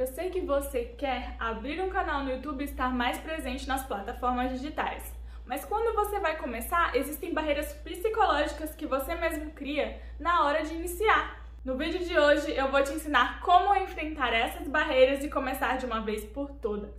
[0.00, 3.84] Eu sei que você quer abrir um canal no YouTube e estar mais presente nas
[3.86, 5.14] plataformas digitais.
[5.44, 10.72] Mas quando você vai começar, existem barreiras psicológicas que você mesmo cria na hora de
[10.72, 11.44] iniciar.
[11.62, 15.84] No vídeo de hoje eu vou te ensinar como enfrentar essas barreiras e começar de
[15.84, 16.94] uma vez por todas.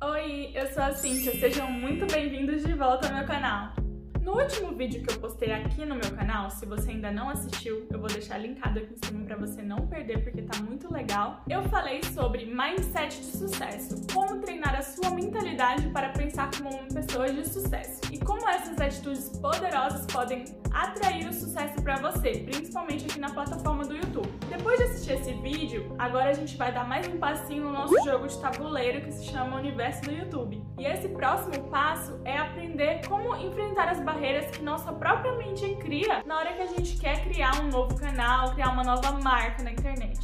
[0.00, 3.83] Oi, eu sou a Cintia, sejam muito bem-vindos de volta ao meu canal.
[4.24, 7.86] No último vídeo que eu postei aqui no meu canal, se você ainda não assistiu,
[7.92, 11.44] eu vou deixar linkado aqui em cima para você não perder porque tá muito legal.
[11.46, 16.88] Eu falei sobre mindset de sucesso, como treinar a sua mentalidade para pensar como uma
[16.88, 18.00] pessoa de sucesso
[18.64, 24.28] essas atitudes poderosas podem atrair o sucesso para você, principalmente aqui na plataforma do YouTube.
[24.48, 27.94] Depois de assistir esse vídeo, agora a gente vai dar mais um passinho no nosso
[28.04, 30.64] jogo de tabuleiro que se chama Universo do YouTube.
[30.78, 36.22] E esse próximo passo é aprender como enfrentar as barreiras que nossa própria mente cria
[36.24, 39.72] na hora que a gente quer criar um novo canal, criar uma nova marca na
[39.72, 40.18] internet.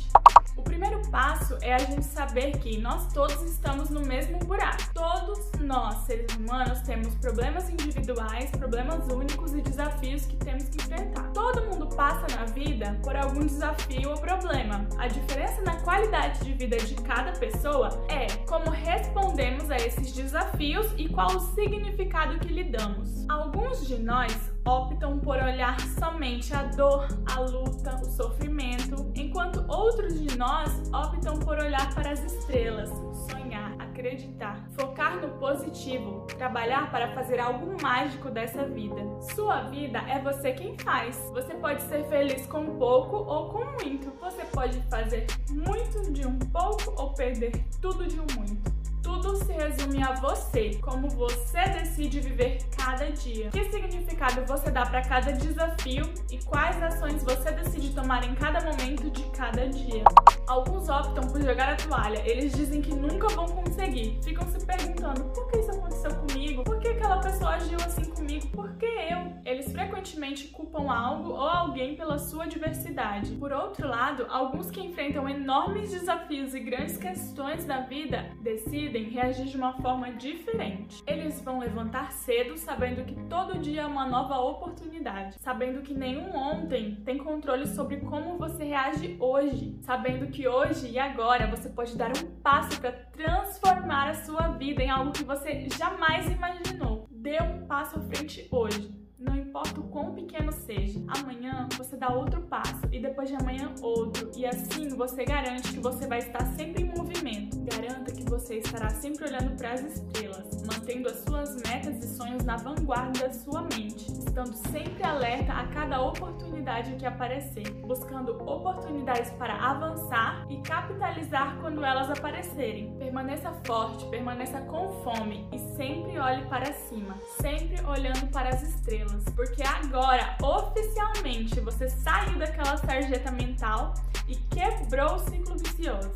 [0.56, 4.82] O primeiro passo é a gente saber que nós todos estamos no mesmo buraco.
[4.92, 11.30] Todos nós, seres humanos, temos problemas individuais, problemas únicos e desafios que temos que enfrentar.
[11.32, 14.86] Todo mundo passa na vida por algum desafio ou problema.
[14.98, 20.86] A diferença na qualidade de vida de cada pessoa é como respondemos a esses desafios
[20.96, 23.28] e qual o significado que lhe damos.
[23.28, 30.20] Alguns de nós optam por olhar somente a dor, a luta, o sofrimento, enquanto outros
[30.20, 32.90] de nós optam por olhar para as estrelas,
[33.30, 39.00] sonhar, acreditar, focar no positivo, trabalhar para fazer algo mágico dessa vida.
[39.34, 41.16] Sua vida é você quem faz.
[41.32, 44.10] Você pode ser feliz com pouco ou com muito.
[44.20, 48.79] Você pode fazer muito de um pouco ou perder tudo de um muito.
[49.10, 53.50] Tudo se resume a você, como você decide viver cada dia.
[53.50, 58.60] Que significado você dá para cada desafio e quais ações você decide tomar em cada
[58.60, 60.04] momento de cada dia.
[60.46, 64.16] Alguns optam por jogar a toalha, eles dizem que nunca vão conseguir.
[64.22, 66.62] Ficam se perguntando: por que isso aconteceu comigo?
[66.62, 68.46] Por que aquela pessoa agiu assim comigo?
[68.48, 69.32] Por que eu?
[69.44, 73.32] Eles frequentemente culpam algo ou alguém pela sua diversidade.
[73.32, 79.46] Por outro lado, alguns que enfrentam enormes desafios e grandes questões da vida decidem reagir
[79.46, 81.02] de uma forma diferente.
[81.06, 86.34] Eles vão levantar cedo sabendo que todo dia é uma nova oportunidade, sabendo que nenhum
[86.36, 91.96] ontem tem controle sobre como você reage hoje, sabendo que hoje e agora você pode
[91.96, 97.06] dar um passo para transformar a sua vida em algo que você jamais imaginou.
[97.10, 99.00] Dê um passo à frente hoje.
[99.20, 103.70] Não importa o quão pequeno seja, amanhã você dá outro passo e depois de amanhã
[103.82, 107.58] outro, e assim você garante que você vai estar sempre em movimento.
[107.60, 112.44] Garanta que você estará sempre olhando para as estrelas, mantendo as suas metas e sonhos
[112.44, 119.30] na vanguarda da sua mente, estando sempre alerta a cada oportunidade que aparecer, buscando oportunidades
[119.32, 122.96] para avançar e capitalizar quando elas aparecerem.
[122.98, 129.09] Permaneça forte, permaneça com fome e sempre olhe para cima, sempre olhando para as estrelas
[129.34, 133.94] porque agora oficialmente você saiu daquela sarjeta mental
[134.28, 136.10] e quebrou o ciclo vicioso.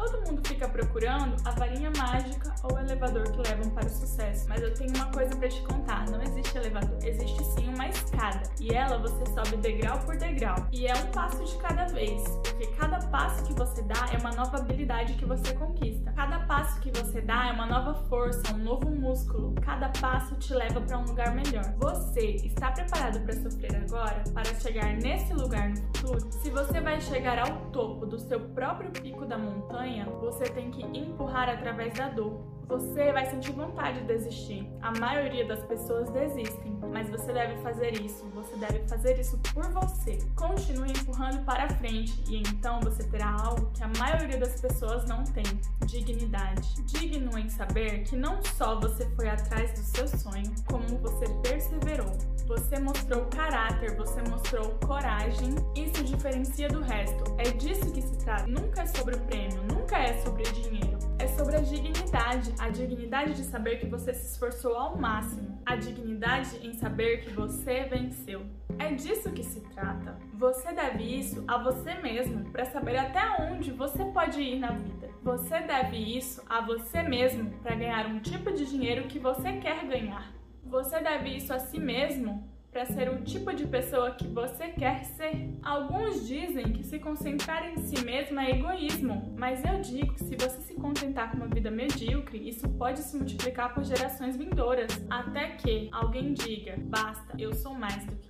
[0.00, 4.48] Todo mundo fica procurando a varinha mágica ou o elevador que levam para o sucesso,
[4.48, 8.40] mas eu tenho uma coisa para te contar: não existe elevador, existe sim uma escada
[8.58, 12.66] e ela você sobe degrau por degrau e é um passo de cada vez, porque
[12.78, 16.10] cada passo que você dá é uma nova habilidade que você conquista.
[16.12, 19.54] Cada passo que você dá é uma nova força, um novo músculo.
[19.60, 21.74] Cada passo te leva para um lugar melhor.
[21.78, 26.32] Você está preparado para sofrer agora, para chegar nesse lugar no futuro?
[26.32, 29.89] Se você vai chegar ao topo do seu próprio pico da montanha
[30.20, 32.40] você tem que empurrar através da dor.
[32.70, 34.64] Você vai sentir vontade de desistir.
[34.80, 38.24] A maioria das pessoas desistem, mas você deve fazer isso.
[38.32, 40.18] Você deve fazer isso por você.
[40.36, 45.24] Continue empurrando para frente e então você terá algo que a maioria das pessoas não
[45.24, 45.42] tem:
[45.84, 46.80] dignidade.
[46.84, 52.16] Digno em saber que não só você foi atrás do seu sonho, como você perseverou.
[52.46, 55.56] Você mostrou caráter, você mostrou coragem.
[55.74, 57.34] Isso diferencia do resto.
[57.36, 58.46] É disso que se trata.
[58.46, 60.99] Nunca é sobre o prêmio, nunca é sobre dinheiro.
[61.20, 65.76] É sobre a dignidade, a dignidade de saber que você se esforçou ao máximo, a
[65.76, 68.46] dignidade em saber que você venceu.
[68.78, 70.16] É disso que se trata.
[70.32, 75.10] Você deve isso a você mesmo para saber até onde você pode ir na vida.
[75.22, 79.86] Você deve isso a você mesmo para ganhar um tipo de dinheiro que você quer
[79.86, 80.32] ganhar.
[80.64, 85.04] Você deve isso a si mesmo para ser o tipo de pessoa que você quer
[85.04, 85.50] ser.
[85.62, 90.36] Alguns dizem que se concentrar em si mesmo é egoísmo, mas eu digo que se
[90.36, 95.48] você se contentar com uma vida medíocre, isso pode se multiplicar por gerações vindouras, até
[95.56, 98.29] que alguém diga: basta, eu sou mais do que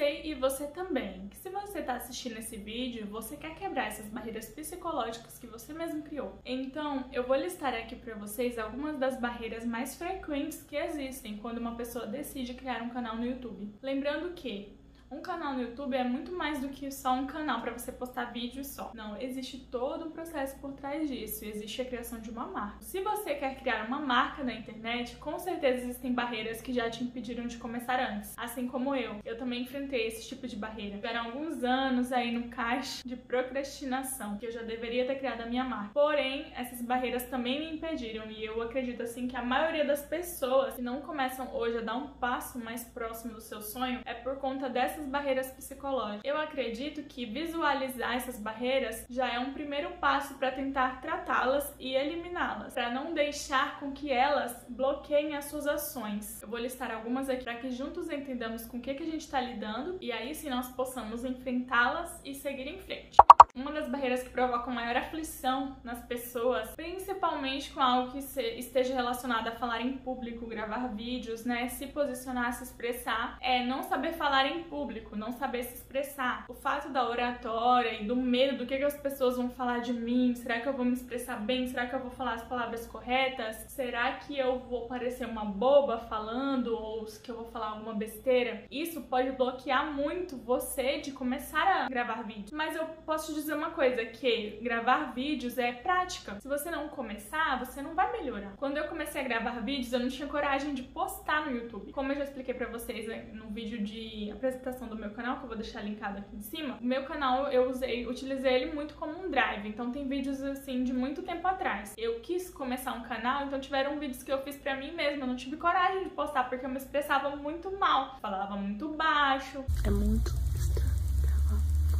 [0.00, 4.06] sei e você também que se você está assistindo esse vídeo, você quer quebrar essas
[4.08, 6.38] barreiras psicológicas que você mesmo criou.
[6.42, 11.58] Então, eu vou listar aqui para vocês algumas das barreiras mais frequentes que existem quando
[11.58, 13.74] uma pessoa decide criar um canal no YouTube.
[13.82, 14.79] Lembrando que
[15.10, 18.26] um canal no YouTube é muito mais do que só um canal para você postar
[18.26, 18.92] vídeo só.
[18.94, 21.44] Não, existe todo um processo por trás disso.
[21.44, 22.80] Existe a criação de uma marca.
[22.80, 27.02] Se você quer criar uma marca na internet, com certeza existem barreiras que já te
[27.02, 28.38] impediram de começar antes.
[28.38, 29.16] Assim como eu.
[29.24, 30.96] Eu também enfrentei esse tipo de barreira.
[30.96, 35.46] Tiveram alguns anos aí no caixa de procrastinação, que eu já deveria ter criado a
[35.46, 35.90] minha marca.
[35.92, 40.76] Porém, essas barreiras também me impediram e eu acredito assim que a maioria das pessoas
[40.76, 44.36] que não começam hoje a dar um passo mais próximo do seu sonho é por
[44.36, 46.22] conta dessas essas barreiras psicológicas.
[46.24, 51.94] Eu acredito que visualizar essas barreiras já é um primeiro passo para tentar tratá-las e
[51.94, 56.42] eliminá-las, para não deixar com que elas bloqueiem as suas ações.
[56.42, 59.22] Eu vou listar algumas aqui para que juntos entendamos com o que, que a gente
[59.22, 63.16] está lidando e aí sim nós possamos enfrentá-las e seguir em frente.
[63.54, 69.48] Uma das barreiras que provocam maior aflição nas pessoas, principalmente com algo que esteja relacionado
[69.48, 74.46] a falar em público, gravar vídeos, né, se posicionar, se expressar, é não saber falar
[74.46, 76.44] em público, não saber se expressar.
[76.48, 80.34] O fato da oratória e do medo do que, as pessoas vão falar de mim,
[80.34, 81.66] será que eu vou me expressar bem?
[81.66, 83.56] Será que eu vou falar as palavras corretas?
[83.68, 88.64] Será que eu vou parecer uma boba falando ou que eu vou falar alguma besteira?
[88.70, 92.56] Isso pode bloquear muito você de começar a gravar vídeo.
[92.56, 96.38] Mas eu posso te dizer uma coisa, que gravar vídeos é prática.
[96.40, 98.54] Se você não começar, você não vai melhorar.
[98.56, 101.92] Quando eu comecei a gravar vídeos, eu não tinha coragem de postar no YouTube.
[101.92, 105.44] Como eu já expliquei pra vocês né, no vídeo de apresentação do meu canal, que
[105.44, 108.94] eu vou deixar linkado aqui em cima, o meu canal eu usei, utilizei ele muito
[108.94, 109.68] como um drive.
[109.68, 111.94] Então tem vídeos assim de muito tempo atrás.
[111.96, 115.24] Eu quis começar um canal, então tiveram vídeos que eu fiz pra mim mesma.
[115.24, 118.18] Eu não tive coragem de postar porque eu me expressava muito mal.
[118.20, 119.64] Falava muito baixo.
[119.84, 120.49] É muito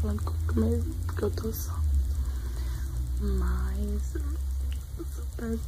[0.01, 1.79] falando comigo mesmo, porque eu tô só.
[3.21, 4.15] Mas.
[5.15, 5.59] Super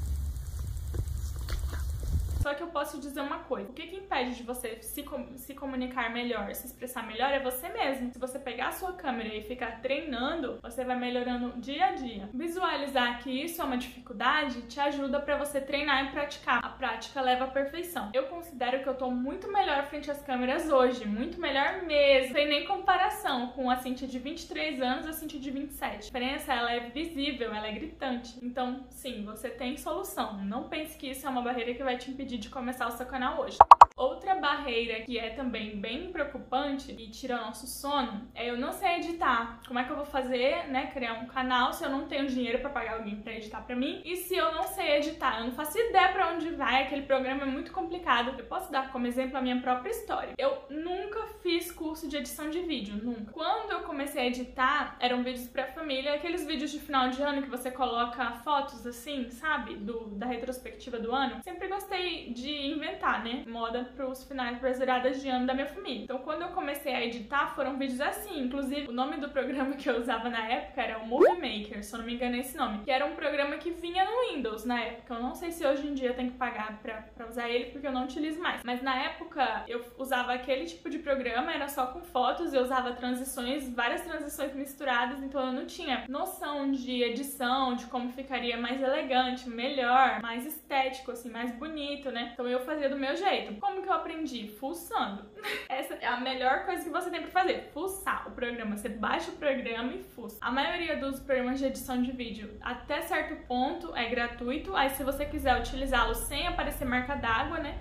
[2.42, 5.36] só que eu posso dizer uma coisa: o que, que impede de você se, com
[5.36, 8.12] se comunicar melhor, se expressar melhor é você mesmo.
[8.12, 12.28] Se você pegar a sua câmera e ficar treinando, você vai melhorando dia a dia.
[12.34, 16.60] Visualizar que isso é uma dificuldade te ajuda para você treinar e praticar.
[16.64, 18.10] A prática leva à perfeição.
[18.12, 22.32] Eu considero que eu tô muito melhor frente às câmeras hoje, muito melhor mesmo.
[22.32, 25.94] Sem nem comparação com a Cintia de 23 anos e a Cintia de 27.
[25.94, 28.38] A diferença ela é visível, ela é gritante.
[28.42, 30.42] Então, sim, você tem solução.
[30.44, 33.06] Não pense que isso é uma barreira que vai te impedir de começar o seu
[33.06, 33.58] canal hoje.
[34.02, 38.96] Outra barreira que é também bem preocupante e tira nosso sono é eu não sei
[38.96, 39.60] editar.
[39.64, 42.58] Como é que eu vou fazer, né, criar um canal se eu não tenho dinheiro
[42.58, 44.02] para pagar alguém para editar para mim?
[44.04, 47.42] E se eu não sei editar, eu não faço ideia para onde vai, aquele programa
[47.42, 48.34] é muito complicado.
[48.36, 50.34] Eu posso dar como exemplo a minha própria história.
[50.36, 53.30] Eu nunca fiz curso de edição de vídeo, nunca.
[53.30, 57.40] Quando eu comecei a editar, eram vídeos para família, aqueles vídeos de final de ano
[57.40, 61.40] que você coloca fotos assim, sabe, do da retrospectiva do ano.
[61.44, 66.04] Sempre gostei de inventar, né, moda para os finais brasileiradas de ano da minha família.
[66.04, 68.40] Então, quando eu comecei a editar, foram vídeos assim.
[68.40, 71.94] Inclusive, o nome do programa que eu usava na época era o Movie Maker, se
[71.94, 72.84] eu não me engano é esse nome.
[72.84, 75.14] Que era um programa que vinha no Windows na época.
[75.14, 77.92] Eu não sei se hoje em dia tem que pagar pra usar ele, porque eu
[77.92, 78.62] não utilizo mais.
[78.64, 82.92] Mas na época, eu usava aquele tipo de programa, era só com fotos, eu usava
[82.92, 88.82] transições, várias transições misturadas, então eu não tinha noção de edição, de como ficaria mais
[88.82, 92.30] elegante, melhor, mais estético, assim, mais bonito, né?
[92.32, 93.54] Então eu fazia do meu jeito.
[93.60, 94.48] Como como que eu aprendi?
[94.48, 95.24] Fuçando.
[95.68, 97.70] Essa é a melhor coisa que você tem pra fazer.
[97.72, 98.76] Fuçar o programa.
[98.76, 100.36] Você baixa o programa e fuça.
[100.40, 104.76] A maioria dos programas de edição de vídeo, até certo ponto, é gratuito.
[104.76, 107.78] Aí se você quiser utilizá-lo sem aparecer marca d'água, né?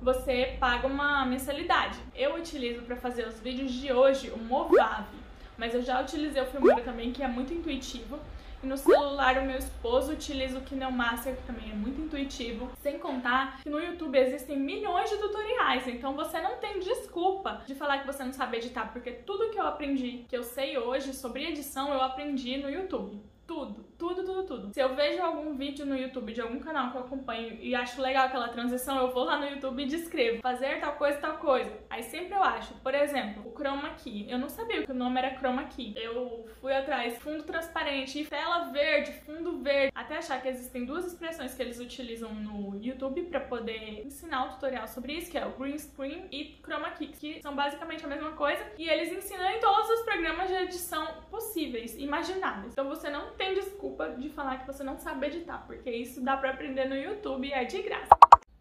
[0.00, 1.98] Você paga uma mensalidade.
[2.14, 5.18] Eu utilizo para fazer os vídeos de hoje o Movave,
[5.58, 8.18] mas eu já utilizei o Filmora também, que é muito intuitivo.
[8.62, 12.70] E no celular, o meu esposo utiliza o KineMaster, que também é muito intuitivo.
[12.80, 17.74] Sem contar que no YouTube existem milhões de tutoriais, então você não tem desculpa de
[17.74, 21.14] falar que você não sabe editar, porque tudo que eu aprendi, que eu sei hoje
[21.14, 23.20] sobre edição, eu aprendi no YouTube.
[23.48, 24.74] Tudo, tudo, tudo, tudo.
[24.74, 28.02] Se eu vejo algum vídeo no YouTube de algum canal que eu acompanho e acho
[28.02, 31.72] legal aquela transição, eu vou lá no YouTube e descrevo fazer tal coisa, tal coisa.
[31.88, 34.26] Aí sempre eu acho, por exemplo, o chroma key.
[34.28, 35.94] Eu não sabia que o nome era chroma key.
[35.96, 41.54] Eu fui atrás, fundo transparente, tela verde, fundo verde, até achar que existem duas expressões
[41.54, 45.52] que eles utilizam no YouTube para poder ensinar o tutorial sobre isso, que é o
[45.52, 49.58] green screen e chroma key, que são basicamente a mesma coisa, e eles ensinam em
[49.58, 52.74] todos os programas de edição possíveis, imagináveis.
[52.74, 56.36] Então você não tem desculpa de falar que você não sabe editar, porque isso dá
[56.36, 58.08] para aprender no YouTube e é de graça.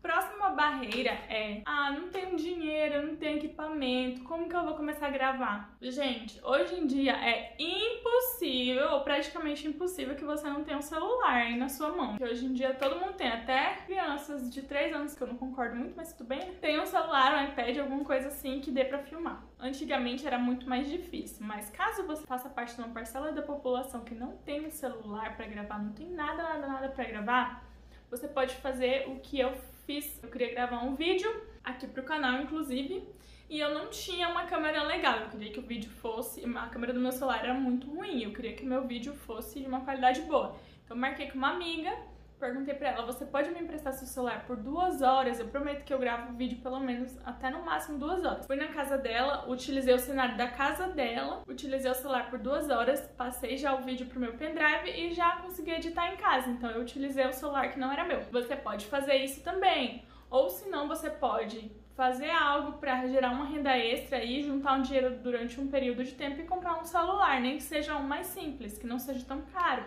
[0.01, 0.51] Próxima
[0.85, 5.75] é: ah, não tenho dinheiro, não tenho equipamento, como que eu vou começar a gravar?
[5.81, 11.35] Gente, hoje em dia é impossível, ou praticamente impossível, que você não tenha um celular
[11.35, 12.17] aí na sua mão.
[12.17, 15.37] Que hoje em dia todo mundo tem, até crianças de 3 anos, que eu não
[15.37, 18.85] concordo muito, mas tudo bem, tem um celular, um iPad, alguma coisa assim que dê
[18.85, 19.43] pra filmar.
[19.59, 24.01] Antigamente era muito mais difícil, mas caso você faça parte de uma parcela da população
[24.01, 27.63] que não tem um celular para gravar, não tem nada, nada, nada para gravar,
[28.09, 29.53] você pode fazer o que eu
[29.87, 30.21] fiz.
[30.21, 31.29] Eu queria gravar um vídeo
[31.63, 33.07] aqui pro canal, inclusive,
[33.49, 35.19] e eu não tinha uma câmera legal.
[35.21, 36.43] Eu queria que o vídeo fosse.
[36.43, 38.21] A câmera do meu celular era muito ruim.
[38.21, 40.55] Eu queria que meu vídeo fosse de uma qualidade boa.
[40.83, 41.97] Então, marquei com uma amiga
[42.39, 45.39] perguntei pra ela, você pode me emprestar seu celular por duas horas?
[45.39, 48.45] Eu prometo que eu gravo o vídeo pelo menos até no máximo duas horas.
[48.45, 52.69] Fui na casa dela, utilizei o cenário da casa dela, utilizei o celular por duas
[52.69, 56.49] horas, passei já o vídeo pro meu pendrive e já consegui editar em casa.
[56.49, 58.21] Então eu utilizei o celular que não era meu.
[58.31, 60.03] Você pode fazer isso também.
[60.29, 64.81] Ou se não, você pode fazer algo para gerar uma renda extra e juntar um
[64.83, 68.27] dinheiro durante um período de tempo e comprar um celular, nem que seja um mais
[68.27, 69.83] simples, que não seja tão caro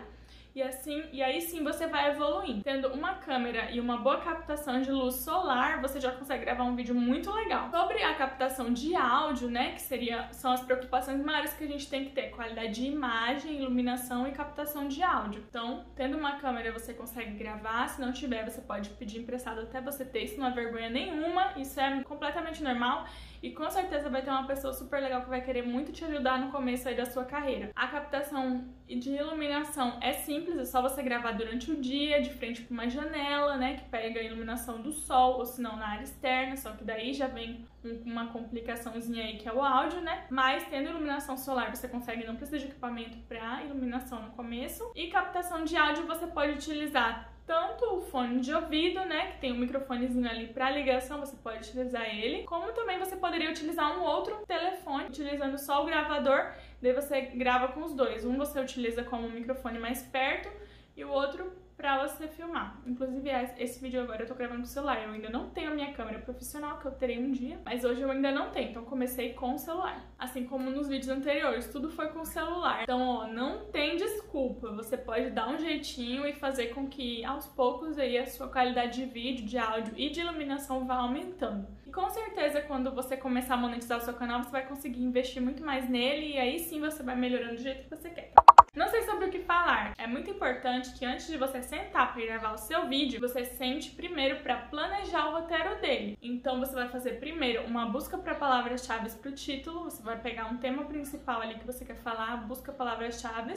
[0.53, 2.63] e assim, e aí sim você vai evoluindo.
[2.63, 6.75] Tendo uma câmera e uma boa captação de luz solar, você já consegue gravar um
[6.75, 7.69] vídeo muito legal.
[7.71, 11.89] Sobre a captação de áudio, né, que seria são as preocupações maiores que a gente
[11.89, 15.43] tem que ter, qualidade de imagem, iluminação e captação de áudio.
[15.47, 19.79] Então, tendo uma câmera você consegue gravar, se não tiver, você pode pedir emprestado até
[19.79, 23.05] você ter, isso não é vergonha nenhuma, isso é completamente normal.
[23.41, 26.39] E com certeza vai ter uma pessoa super legal que vai querer muito te ajudar
[26.39, 27.71] no começo aí da sua carreira.
[27.75, 32.61] A captação de iluminação é simples, é só você gravar durante o dia, de frente
[32.61, 36.03] para uma janela, né, que pega a iluminação do sol, ou se não na área
[36.03, 37.65] externa, só que daí já vem
[38.05, 40.25] uma complicaçãozinha aí que é o áudio, né?
[40.29, 44.91] Mas tendo iluminação solar, você consegue não precisa de equipamento para iluminação no começo.
[44.95, 49.51] E captação de áudio você pode utilizar tanto o fone de ouvido, né, que tem
[49.51, 54.03] um microfonezinho ali para ligação, você pode utilizar ele, como também você poderia utilizar um
[54.03, 58.23] outro telefone utilizando só o gravador, daí você grava com os dois.
[58.23, 60.49] Um você utiliza como um microfone mais perto
[60.95, 62.79] e o outro pra você filmar.
[62.85, 65.03] Inclusive, esse vídeo agora eu tô gravando com o celular.
[65.03, 68.01] Eu ainda não tenho a minha câmera profissional, que eu terei um dia, mas hoje
[68.01, 70.05] eu ainda não tenho, então comecei com o celular.
[70.19, 72.83] Assim como nos vídeos anteriores, tudo foi com o celular.
[72.83, 74.71] Então, ó, não tem desculpa.
[74.73, 79.03] Você pode dar um jeitinho e fazer com que aos poucos aí a sua qualidade
[79.03, 81.67] de vídeo, de áudio e de iluminação vá aumentando.
[81.87, 85.41] E com certeza, quando você começar a monetizar o seu canal, você vai conseguir investir
[85.41, 88.31] muito mais nele e aí sim você vai melhorando do jeito que você quer.
[88.73, 89.93] Não sei sobre o que falar.
[89.97, 93.91] É muito importante que antes de você sentar para gravar o seu vídeo, você sente
[93.91, 96.17] primeiro para planejar o roteiro dele.
[96.21, 100.45] Então você vai fazer primeiro uma busca para palavras-chave para o título, você vai pegar
[100.45, 103.55] um tema principal ali que você quer falar, busca palavras-chave.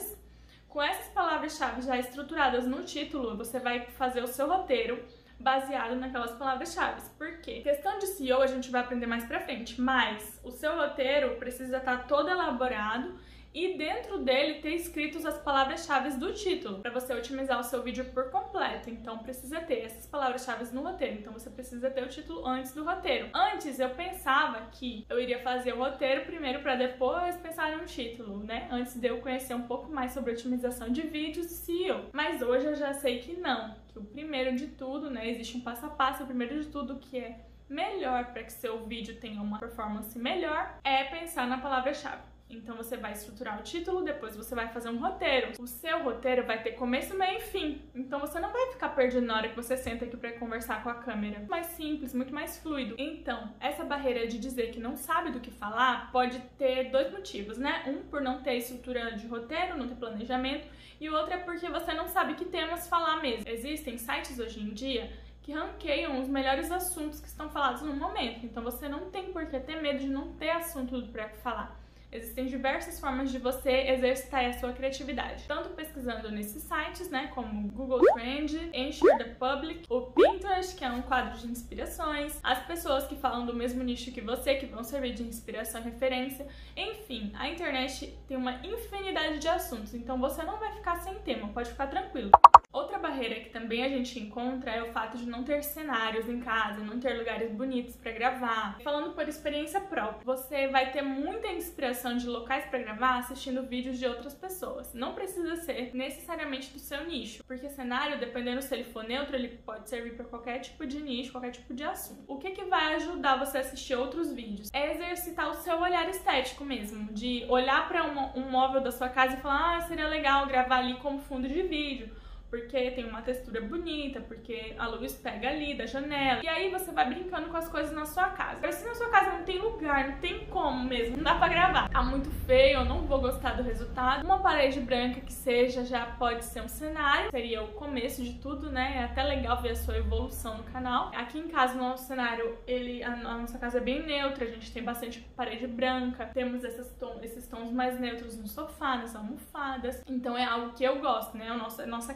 [0.67, 5.01] Com essas palavras-chave já estruturadas no título, você vai fazer o seu roteiro
[5.39, 6.99] baseado naquelas palavras-chave.
[7.17, 7.61] Por quê?
[7.61, 11.77] Questão de SEO a gente vai aprender mais pra frente, mas o seu roteiro precisa
[11.77, 13.17] estar tá todo elaborado
[13.55, 18.03] e dentro dele ter escritos as palavras-chave do título, para você otimizar o seu vídeo
[18.13, 18.89] por completo.
[18.89, 21.15] Então precisa ter essas palavras-chave no roteiro.
[21.15, 23.29] Então você precisa ter o título antes do roteiro.
[23.33, 28.43] Antes eu pensava que eu iria fazer o roteiro primeiro para depois pensar no título,
[28.43, 28.67] né?
[28.69, 32.09] Antes de eu conhecer um pouco mais sobre otimização de vídeos e SEO.
[32.11, 35.61] Mas hoje eu já sei que não, que o primeiro de tudo, né, existe um
[35.61, 39.41] passo a passo, o primeiro de tudo que é melhor para que seu vídeo tenha
[39.41, 42.34] uma performance melhor é pensar na palavra-chave.
[42.49, 45.53] Então você vai estruturar o título, depois você vai fazer um roteiro.
[45.59, 47.81] O seu roteiro vai ter começo, meio e fim.
[47.93, 50.89] Então você não vai ficar perdido na hora que você senta aqui para conversar com
[50.89, 51.45] a câmera.
[51.49, 52.95] Mais simples, muito mais fluido.
[52.97, 57.57] Então, essa barreira de dizer que não sabe do que falar pode ter dois motivos,
[57.57, 57.83] né?
[57.87, 60.67] Um por não ter estrutura de roteiro, não ter planejamento,
[60.99, 63.49] e o outro é porque você não sabe que temas falar mesmo.
[63.49, 65.11] Existem sites hoje em dia
[65.41, 68.45] que ranqueiam os melhores assuntos que estão falados no momento.
[68.45, 71.84] Então você não tem por que ter medo de não ter assunto para falar.
[72.11, 77.67] Existem diversas formas de você exercitar a sua criatividade, tanto pesquisando nesses sites, né, como
[77.69, 83.05] Google Trend, Ensure the Public, o Pinterest, que é um quadro de inspirações, as pessoas
[83.05, 86.47] que falam do mesmo nicho que você, que vão servir de inspiração e referência.
[86.75, 91.49] Enfim, a internet tem uma infinidade de assuntos, então você não vai ficar sem tema,
[91.49, 92.31] pode ficar tranquilo.
[92.75, 96.41] Outra barreira que também a gente encontra é o fato de não ter cenários em
[96.41, 98.77] casa, não ter lugares bonitos para gravar.
[98.83, 103.97] Falando por experiência própria, você vai ter muita inspiração de locais para gravar assistindo vídeos
[103.97, 104.93] de outras pessoas.
[104.93, 109.57] Não precisa ser necessariamente do seu nicho, porque cenário, dependendo se ele for neutro, ele
[109.65, 112.25] pode servir para qualquer tipo de nicho, qualquer tipo de assunto.
[112.27, 114.69] O que, que vai ajudar você a assistir outros vídeos?
[114.73, 119.07] É exercitar o seu olhar estético mesmo, de olhar para um, um móvel da sua
[119.07, 123.21] casa e falar: ah, seria legal gravar ali como fundo de vídeo porque tem uma
[123.21, 126.41] textura bonita, porque a luz pega ali da janela.
[126.43, 128.59] E aí você vai brincando com as coisas na sua casa.
[128.61, 131.47] Mas se na sua casa não tem lugar, não tem como mesmo, não dá pra
[131.47, 131.89] gravar.
[131.89, 134.23] Tá muito feio, eu não vou gostar do resultado.
[134.23, 138.69] Uma parede branca que seja já pode ser um cenário, seria o começo de tudo,
[138.69, 138.97] né?
[138.97, 141.11] É até legal ver a sua evolução no canal.
[141.15, 144.71] Aqui em casa, no nosso cenário, ele, a nossa casa é bem neutra, a gente
[144.71, 150.01] tem bastante parede branca, temos esses tons, mais neutros no sofá, nas almofadas.
[150.07, 151.49] Então é algo que eu gosto, né?
[151.49, 152.13] A nossa, a nossa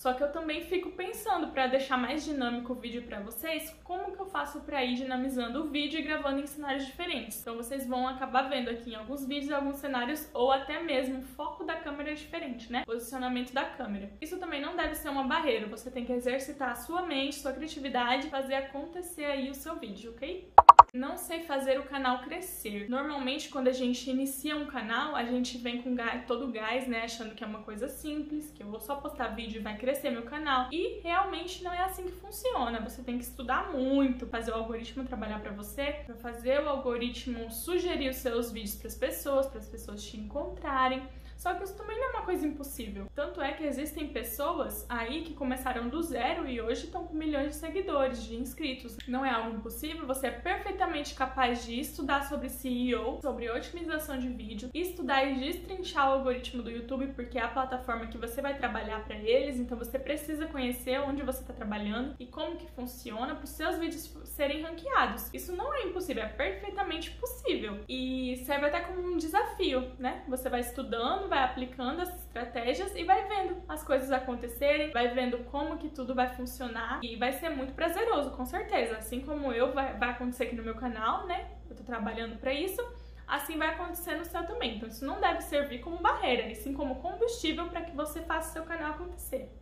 [0.00, 4.12] Só que eu também fico pensando para deixar mais dinâmico o vídeo para vocês, como
[4.12, 7.40] que eu faço para ir dinamizando o vídeo e gravando em cenários diferentes.
[7.40, 11.64] Então vocês vão acabar vendo aqui em alguns vídeos alguns cenários ou até mesmo foco
[11.64, 12.84] da câmera é diferente, né?
[12.84, 14.10] Posicionamento da câmera.
[14.20, 17.52] Isso também não deve ser uma barreira, você tem que exercitar a sua mente, sua
[17.52, 20.50] criatividade, fazer acontecer aí o seu vídeo, ok?
[20.94, 22.88] Não sei fazer o canal crescer.
[22.88, 25.94] Normalmente, quando a gente inicia um canal, a gente vem com
[26.26, 27.02] todo o gás, né?
[27.02, 30.10] Achando que é uma coisa simples, que eu vou só postar vídeo e vai crescer
[30.10, 30.68] meu canal.
[30.72, 32.80] E realmente não é assim que funciona.
[32.80, 37.50] Você tem que estudar muito, fazer o algoritmo trabalhar para você, para fazer o algoritmo
[37.50, 41.02] sugerir os seus vídeos para as pessoas, para as pessoas te encontrarem.
[41.38, 43.06] Só que isso também não é uma coisa impossível.
[43.14, 47.50] Tanto é que existem pessoas aí que começaram do zero e hoje estão com milhões
[47.50, 48.96] de seguidores, de inscritos.
[49.06, 54.28] Não é algo impossível, você é perfeitamente capaz de estudar sobre CEO, sobre otimização de
[54.28, 58.56] vídeo, estudar e destrinchar o algoritmo do YouTube, porque é a plataforma que você vai
[58.56, 63.36] trabalhar para eles, então você precisa conhecer onde você está trabalhando e como que funciona
[63.36, 65.32] para os seus vídeos serem ranqueados.
[65.32, 67.78] Isso não é impossível, é perfeitamente possível.
[67.88, 70.24] E serve até como um desafio, né?
[70.28, 75.38] Você vai estudando, vai aplicando as estratégias e vai vendo as coisas acontecerem, vai vendo
[75.44, 78.96] como que tudo vai funcionar e vai ser muito prazeroso, com certeza.
[78.96, 81.48] Assim como eu, vai, vai acontecer aqui no meu canal, né?
[81.68, 82.82] Eu tô trabalhando para isso
[83.28, 84.76] assim vai acontecer no seu também.
[84.76, 88.54] Então isso não deve servir como barreira, e sim como combustível para que você faça
[88.54, 89.52] seu canal acontecer.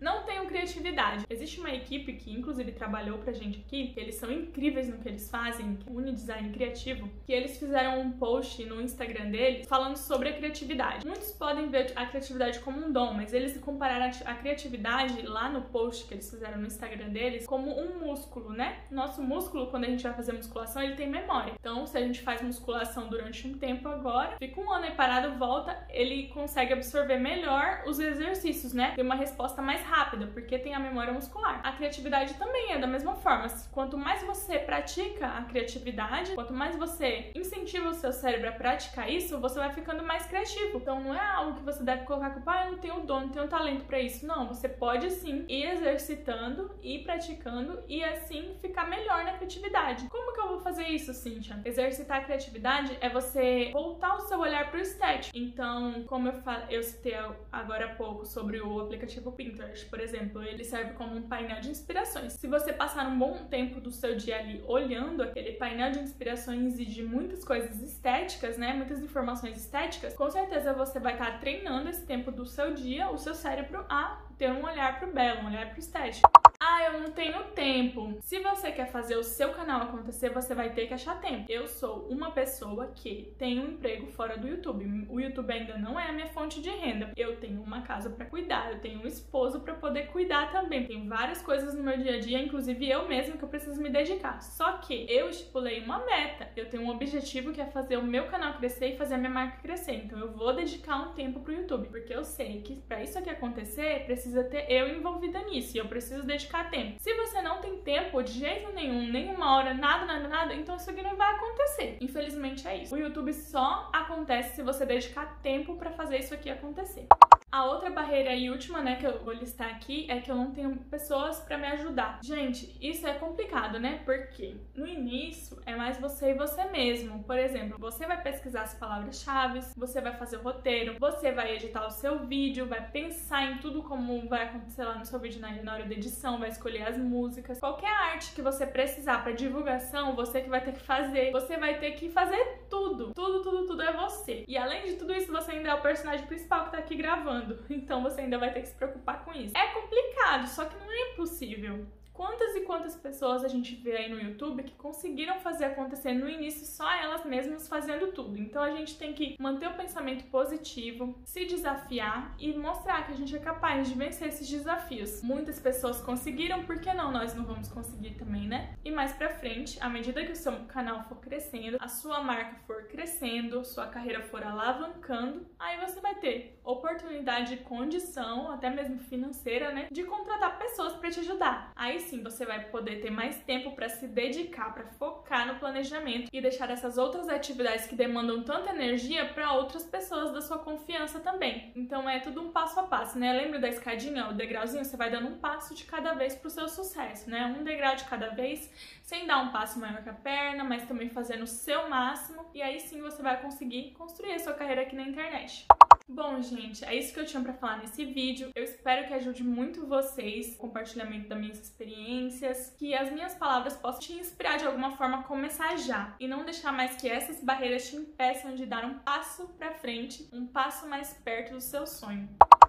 [0.00, 1.24] Não tenho criatividade.
[1.30, 5.08] Existe uma equipe que, inclusive, trabalhou pra gente aqui, que eles são incríveis no que
[5.08, 9.96] eles fazem, que é Unidesign Criativo, que eles fizeram um post no Instagram deles falando
[9.96, 11.06] sobre a criatividade.
[11.06, 15.62] Muitos podem ver a criatividade como um dom, mas eles compararam a criatividade lá no
[15.62, 18.80] post que eles fizeram no Instagram deles como um músculo, né?
[18.90, 21.54] Nosso músculo, quando a gente vai fazer musculação, ele tem memória.
[21.58, 25.38] Então, se a gente faz musculação durante um tempo agora, fica um ano aí parado,
[25.38, 28.92] volta, ele consegue absorver melhor os exercícios, né?
[28.94, 31.60] Tem uma resposta mais rápida, porque tem a memória muscular.
[31.62, 33.46] A criatividade também é da mesma forma.
[33.72, 39.10] Quanto mais você pratica a criatividade, quanto mais você incentiva o seu cérebro a praticar
[39.10, 40.78] isso, você vai ficando mais criativo.
[40.78, 43.28] Então não é algo que você deve colocar culpa, ah, eu não tenho dom, não
[43.28, 44.26] tenho talento para isso.
[44.26, 50.08] Não, você pode sim ir exercitando, ir praticando e assim ficar melhor na criatividade.
[50.08, 51.60] Como que eu vou fazer isso, Cíntia?
[51.64, 55.36] Exercitar a criatividade é você voltar o seu olhar pro estético.
[55.36, 56.34] Então, como eu,
[56.70, 57.14] eu citei
[57.52, 61.70] agora há pouco sobre o aplicativo Pinterest, por exemplo, ele serve como um painel de
[61.70, 62.34] inspirações.
[62.34, 66.78] Se você passar um bom tempo do seu dia ali olhando aquele painel de inspirações
[66.78, 71.88] e de muitas coisas estéticas, né, muitas informações estéticas, com certeza você vai estar treinando
[71.88, 75.46] esse tempo do seu dia, o seu cérebro a ter um olhar pro belo, um
[75.46, 76.30] olhar pro estético.
[76.76, 78.18] Ah, eu não tenho tempo.
[78.20, 81.46] Se você quer fazer o seu canal acontecer, você vai ter que achar tempo.
[81.48, 85.06] Eu sou uma pessoa que tem um emprego fora do YouTube.
[85.08, 87.12] O YouTube ainda não é a minha fonte de renda.
[87.16, 90.84] Eu tenho uma casa para cuidar, eu tenho um esposo para poder cuidar também.
[90.84, 93.88] Tem várias coisas no meu dia a dia, inclusive eu mesma que eu preciso me
[93.88, 94.42] dedicar.
[94.42, 96.50] Só que eu estipulei uma meta.
[96.56, 99.30] Eu tenho um objetivo que é fazer o meu canal crescer e fazer a minha
[99.30, 99.94] marca crescer.
[100.06, 103.30] Então eu vou dedicar um tempo pro YouTube, porque eu sei que para isso aqui
[103.30, 106.98] acontecer, precisa ter eu envolvida nisso e eu preciso dedicar tempo.
[106.98, 110.90] Se você não tem tempo de jeito nenhum, nenhuma hora, nada, nada, nada, então isso
[110.90, 111.98] aqui não vai acontecer.
[112.00, 112.94] Infelizmente é isso.
[112.94, 117.06] O YouTube só acontece se você dedicar tempo para fazer isso aqui acontecer.
[117.54, 120.50] A outra barreira e última, né, que eu vou listar aqui é que eu não
[120.50, 122.18] tenho pessoas para me ajudar.
[122.20, 124.00] Gente, isso é complicado, né?
[124.04, 127.22] Porque no início é mais você e você mesmo.
[127.22, 131.86] Por exemplo, você vai pesquisar as palavras-chave, você vai fazer o roteiro, você vai editar
[131.86, 135.74] o seu vídeo, vai pensar em tudo como vai acontecer lá no seu vídeo na
[135.74, 137.60] hora da edição, vai escolher as músicas.
[137.60, 141.30] Qualquer arte que você precisar para divulgação, você que vai ter que fazer.
[141.32, 143.12] Você vai ter que fazer tudo.
[143.14, 144.44] Tudo, tudo, tudo é você.
[144.48, 147.44] E além de tudo isso, você ainda é o personagem principal que tá aqui gravando
[147.70, 149.56] então você ainda vai ter que se preocupar com isso.
[149.56, 151.86] É complicado, só que não é impossível.
[152.14, 156.28] Quantas e quantas pessoas a gente vê aí no YouTube que conseguiram fazer acontecer no
[156.28, 158.38] início só elas mesmas fazendo tudo?
[158.38, 163.16] Então a gente tem que manter o pensamento positivo, se desafiar e mostrar que a
[163.16, 165.22] gente é capaz de vencer esses desafios.
[165.22, 168.76] Muitas pessoas conseguiram, por que não nós não vamos conseguir também, né?
[168.84, 172.60] E mais pra frente, à medida que o seu canal for crescendo, a sua marca
[172.64, 179.72] for crescendo, sua carreira for alavancando, aí você vai ter oportunidade, condição, até mesmo financeira,
[179.72, 181.72] né, de contratar pessoas para te ajudar.
[181.74, 186.28] Aí sim você vai poder ter mais tempo para se dedicar, para focar no planejamento
[186.32, 191.20] e deixar essas outras atividades que demandam tanta energia para outras pessoas da sua confiança
[191.20, 191.72] também.
[191.74, 193.32] Então é tudo um passo a passo, né?
[193.32, 196.68] Lembra da escadinha, o degrauzinho, você vai dando um passo de cada vez pro seu
[196.68, 197.46] sucesso, né?
[197.46, 198.70] Um degrau de cada vez,
[199.02, 202.62] sem dar um passo maior que a perna, mas também fazendo o seu máximo, e
[202.62, 205.66] aí sim você vai conseguir construir a sua carreira aqui na internet.
[206.06, 208.50] Bom, gente, é isso que eu tinha para falar nesse vídeo.
[208.54, 213.74] Eu espero que ajude muito vocês, o compartilhamento das minhas experiências, que as minhas palavras
[213.74, 217.42] possam te inspirar de alguma forma a começar já e não deixar mais que essas
[217.42, 221.86] barreiras te impeçam de dar um passo para frente, um passo mais perto do seu
[221.86, 222.28] sonho.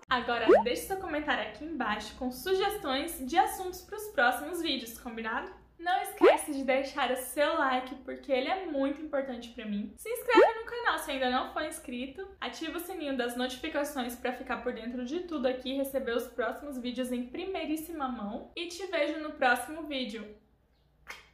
[0.10, 5.52] Agora, deixe seu comentário aqui embaixo com sugestões de assuntos para os próximos vídeos, combinado?
[5.78, 9.94] Não esquece de deixar o seu like, porque ele é muito importante para mim.
[9.98, 12.28] Se inscreve no canal se ainda não for inscrito.
[12.40, 16.28] Ativa o sininho das notificações para ficar por dentro de tudo aqui e receber os
[16.28, 18.52] próximos vídeos em primeiríssima mão.
[18.56, 20.36] E te vejo no próximo vídeo.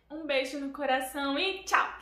[0.10, 2.01] Um beijo no coração e tchau!